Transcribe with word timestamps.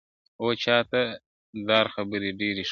o 0.45 0.47
چاته 0.63 1.01
د 1.13 1.15
دار 1.69 1.85
خبري 1.95 2.29
ډيري 2.39 2.63
ښې 2.67 2.67
دي. 2.67 2.69